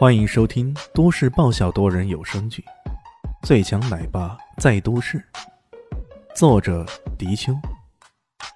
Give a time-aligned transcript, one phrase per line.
[0.00, 2.64] 欢迎收听都市爆笑多人有声剧
[3.46, 5.18] 《最强奶爸在都市》，
[6.34, 6.86] 作者：
[7.18, 7.54] 迪秋，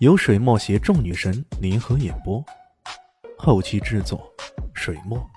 [0.00, 2.44] 由水墨携众女神联合演播，
[3.38, 4.30] 后期制作：
[4.74, 5.30] 水墨。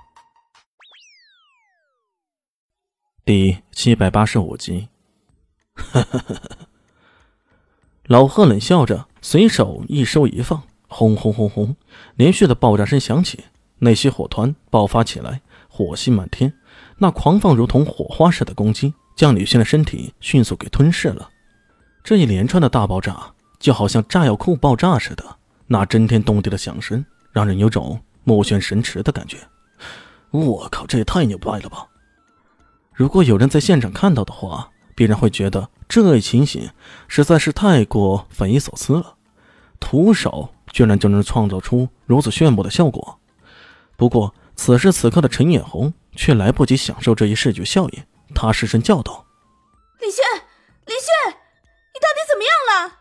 [3.23, 4.89] 第七百八十五集。
[8.04, 11.77] 老贺冷笑着，随手一收一放，轰轰轰轰，
[12.15, 13.45] 连续的爆炸声响起，
[13.77, 15.39] 那些火团爆发起来。
[15.76, 16.54] 火星满天，
[17.00, 21.27] 那狂放如同火花似的攻击，将李轩的身体迅速给吞噬了。
[22.04, 25.26] 这一连串的大爆炸，就好像炸药库爆炸似的，
[25.66, 29.38] 那震天动地的响声，让人有种目眩神驰的感觉。
[30.30, 31.88] 我靠，这也太牛掰了吧！
[32.94, 36.70] 如果有人在现场看到的话，必然会觉得这一情形
[37.08, 39.16] 实在是太过匪夷所思了。
[39.80, 43.17] 徒手居然就能创造出如此炫目的效果。
[43.98, 44.34] 不过，
[44.66, 49.25] 此时此刻的陈眼红却来不及享受这一视觉效应，他失声叫道
[50.00, 50.23] ：“李炫，
[50.86, 51.38] 李炫，
[51.94, 53.00] 你到底怎么样了？”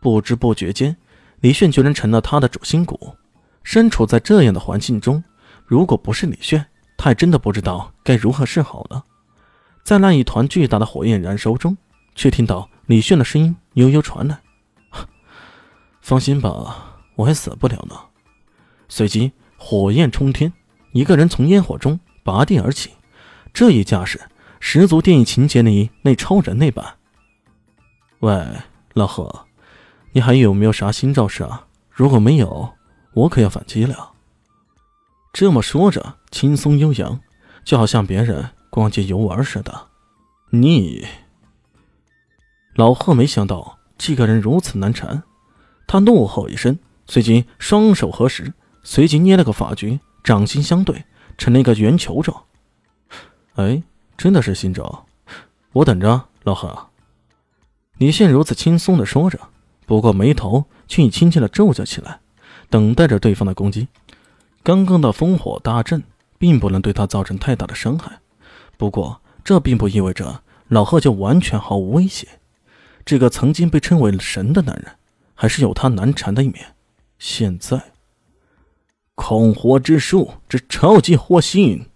[0.00, 0.96] 不知不觉间，
[1.40, 3.16] 李炫居然成了他的主心骨。
[3.64, 5.24] 身处在这样的环境中，
[5.64, 6.64] 如果不是李炫，
[6.96, 9.04] 他还真的不知道该如何是好了。
[9.82, 11.76] 在那一团巨大的火焰燃烧中，
[12.14, 14.40] 却听到李炫的声音悠悠传来
[16.00, 17.96] ：“放心吧，我还死不了呢。”
[18.88, 19.32] 随即。
[19.56, 20.52] 火焰冲天，
[20.92, 22.90] 一个人从烟火中拔地而起，
[23.52, 24.20] 这一架势
[24.60, 26.96] 十足电影情节里那超人那般。
[28.20, 28.46] 喂，
[28.94, 29.46] 老贺，
[30.12, 31.66] 你还有没有啥新招式啊？
[31.90, 32.74] 如果没有，
[33.14, 34.12] 我可要反击了。
[35.32, 37.20] 这么说着，轻松悠扬，
[37.64, 39.88] 就好像别人逛街游玩似的。
[40.50, 41.06] 你，
[42.74, 45.22] 老贺没想到这个人如此难缠，
[45.86, 48.52] 他怒吼一声，随即双手合十。
[48.88, 51.04] 随即捏了个法诀，掌心相对，
[51.36, 52.44] 成了一个圆球状。
[53.56, 53.82] 哎，
[54.16, 55.06] 真的是新招，
[55.72, 56.86] 我等着，老何。
[57.98, 59.40] 李现如此轻松的说着，
[59.86, 62.20] 不过眉头却已轻轻的皱着起来，
[62.70, 63.88] 等待着对方的攻击。
[64.62, 66.04] 刚刚的烽火大阵
[66.38, 68.20] 并不能对他造成太大的伤害，
[68.76, 72.28] 不过这并不意味着老贺就完全毫无威胁。
[73.04, 74.92] 这个曾经被称为神的男人，
[75.34, 76.76] 还是有他难缠的一面。
[77.18, 77.95] 现在。
[79.16, 81.88] 控火之术之超级火星，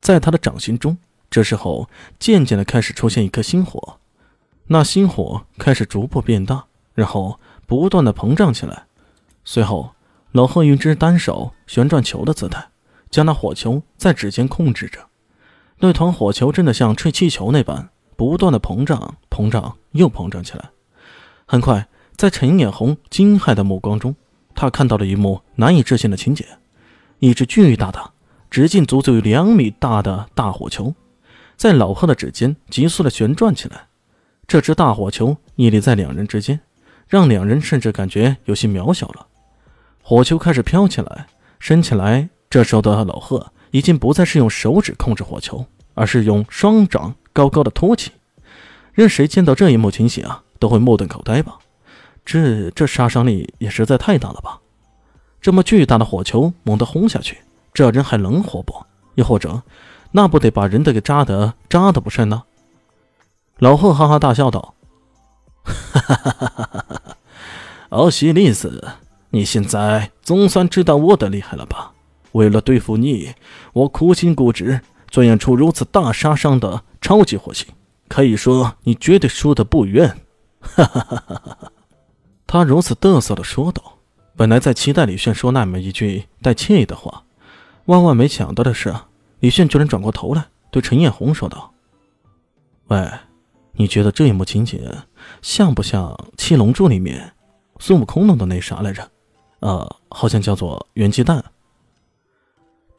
[0.00, 0.96] 在他的掌心中，
[1.28, 3.98] 这时候渐渐的开始出现一颗星火，
[4.68, 8.86] 那星火开始逐步变大，然后不断的膨胀起来。
[9.44, 9.94] 随后，
[10.30, 12.68] 老贺用只单手旋转球的姿态，
[13.10, 15.00] 将那火球在指尖控制着。
[15.80, 20.70] 那团火球真的像吹气球那般，不断的膨胀、膨胀又膨胀起来。
[21.44, 24.14] 很快，在陈眼红惊骇的目光中。
[24.54, 26.46] 他看到了一幕难以置信的情节：
[27.18, 28.12] 一只巨大的、
[28.50, 30.94] 直径足足有两米大的大火球，
[31.56, 33.86] 在老贺的指尖急速的旋转起来。
[34.46, 36.60] 这只大火球屹立在两人之间，
[37.08, 39.26] 让两人甚至感觉有些渺小了。
[40.02, 41.26] 火球开始飘起来、
[41.58, 42.28] 升起来。
[42.50, 45.64] 这时候的老贺已经不再是用手指控制火球，
[45.94, 48.10] 而是用双掌高高的托起。
[48.92, 51.58] 任谁见到这一幕情形啊，都会目瞪口呆吧。
[52.24, 54.60] 这这杀伤力也实在太大了吧！
[55.40, 57.38] 这么巨大的火球猛地轰下去，
[57.74, 58.74] 这人还能活不？
[59.16, 59.62] 又或者，
[60.12, 62.44] 那不得把人的给扎得扎的不剩呢？
[63.58, 64.74] 老贺哈哈大笑道
[65.64, 67.16] ：“哈哈哈哈哈哈！
[67.90, 68.88] 奥西里斯，
[69.30, 71.92] 你现在总算知道我的厉害了吧？
[72.32, 73.34] 为了对付你，
[73.72, 77.66] 我苦心固执，钻研出如此大杀伤的超级火星，
[78.08, 80.08] 可以说你绝对输得不冤！”
[80.62, 81.72] 哈哈哈哈哈哈！
[82.52, 83.82] 他如此得瑟的说道
[84.36, 87.24] ：“本来在期待李炫说那么一句带歉意的话，
[87.86, 88.94] 万万没想到的是，
[89.40, 91.72] 李炫居然转过头来对陈艳红说道
[92.88, 93.10] ：‘喂，
[93.72, 94.86] 你觉得这一幕情景
[95.40, 97.32] 像不像《七龙珠》里面
[97.78, 99.10] 孙悟空弄的那啥来着？
[99.60, 101.42] 呃，好像叫做元气弹。’”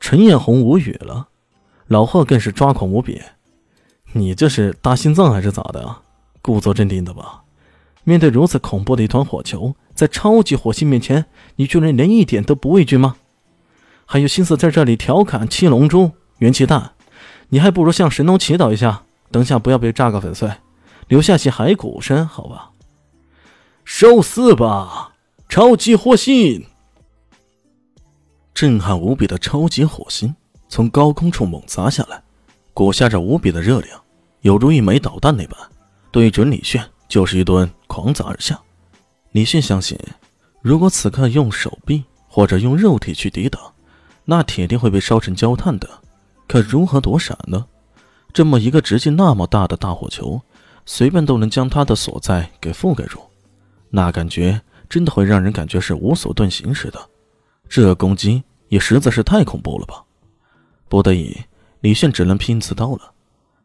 [0.01, 1.27] 陈艳红无语了，
[1.85, 3.21] 老贺更是抓狂无比
[4.13, 5.97] ：“你这是搭心脏还是咋的？
[6.41, 7.41] 故作镇定的吧？”
[8.05, 13.15] 面对如此恐怖的一团火球，在超级火星面前，你居然连一点都不畏惧吗？
[14.05, 16.91] 还有心思在这里调侃七龙珠元气弹？
[17.49, 20.51] 你还不如向神农祈祷一下，等下不要被炸个粉碎，
[21.07, 22.71] 留下些骸骨身，好吧？
[23.85, 25.13] 受死吧，
[25.47, 26.65] 超级火星！
[28.53, 30.35] 震撼无比的超级火星
[30.67, 32.21] 从高空处猛砸下来，
[32.73, 34.01] 裹挟着无比的热量，
[34.41, 35.57] 犹如一枚导弹那般，
[36.11, 36.83] 对准李炫。
[37.09, 38.59] 就是一顿狂砸而下。
[39.33, 39.95] 李迅相信，
[40.63, 43.61] 如果此刻用手臂或者用肉体去抵挡，
[44.25, 45.87] 那铁定会被烧成焦炭的。
[46.47, 47.67] 可如何躲闪呢？
[48.33, 50.41] 这么一个直径那么大的大火球，
[50.87, 53.19] 随便都能将他的所在给覆盖住，
[53.91, 56.99] 那感觉真的会让人感觉是无所遁形似的。
[57.69, 60.03] 这攻击也实在是太恐怖了吧！
[60.89, 61.37] 不得已，
[61.81, 63.11] 李炫只能拼刺刀了。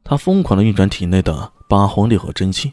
[0.05, 2.73] 他疯狂地运转体内的八荒六合真气，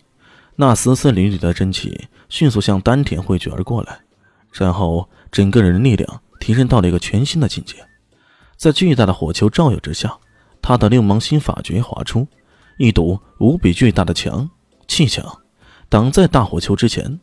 [0.56, 4.00] 那丝丝缕缕的真气迅速向丹田汇聚而过来，
[4.52, 7.76] 然后整个人的力量提升到了一个全新的境界。
[8.56, 10.18] 在巨大的火球照耀之下，
[10.62, 12.26] 他的六芒星法诀划出
[12.78, 14.50] 一堵无比巨大的墙
[14.88, 15.42] 气墙，
[15.90, 17.20] 挡在大火球之前。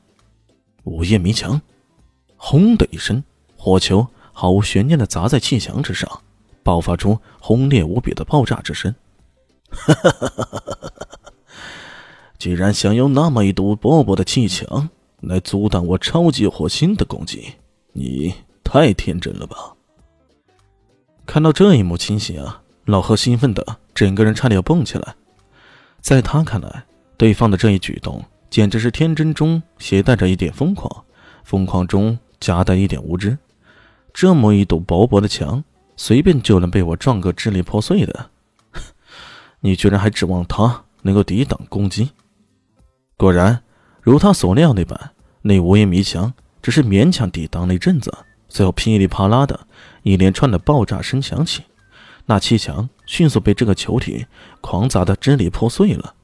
[0.84, 1.62] 午夜迷墙，
[2.36, 3.22] 轰的一声，
[3.56, 6.20] 火球毫无悬念地砸在气墙之上，
[6.62, 8.94] 爆发出轰烈无比的爆炸之声。
[9.70, 11.11] 哈哈哈哈哈！
[12.42, 14.88] 居然想用那么一堵薄薄的气墙
[15.20, 17.52] 来阻挡我超级火星的攻击，
[17.92, 18.34] 你
[18.64, 19.56] 太天真了吧！
[21.24, 25.14] 看到这一幕情形啊，老贺兴奋的整个人差点要蹦起来。
[26.00, 26.84] 在他看来，
[27.16, 31.04] 对方的这一举动简直是天真中携带着一点疯狂，
[31.44, 33.38] 疯狂中夹带一点无知。
[34.12, 35.62] 这么一堵薄薄的墙，
[35.96, 38.30] 随便就能被我撞个支离破碎的。
[39.62, 42.10] 你居然还指望他能够抵挡攻击？
[43.22, 43.62] 果然，
[44.00, 48.12] 如他所料那般，那无烟迷墙只是勉强抵挡了一阵子，
[48.48, 49.64] 随后噼里啪啦的
[50.02, 51.62] 一连串的爆炸声响起，
[52.26, 54.26] 那气墙迅速被这个球体
[54.60, 56.16] 狂砸的支离破碎了。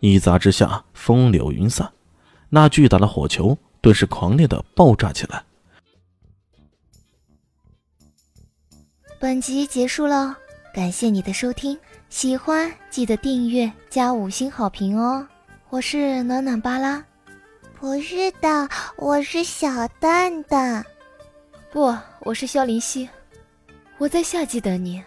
[0.00, 1.92] 一砸之下，风流云散，
[2.48, 5.44] 那巨大的火球顿时狂烈的爆炸起来。
[9.20, 10.36] 本集结束了，
[10.74, 11.78] 感谢你的收听。
[12.08, 15.28] 喜欢记得订阅加五星好评哦！
[15.68, 17.04] 我是暖暖巴拉，
[17.78, 20.84] 不是的，我是小蛋蛋，
[21.72, 23.08] 不，我是萧林希，
[23.98, 25.02] 我在夏季等你。